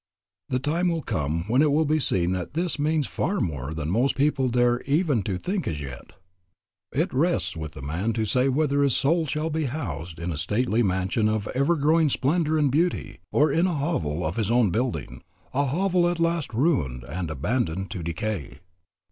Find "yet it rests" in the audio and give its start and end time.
5.79-7.55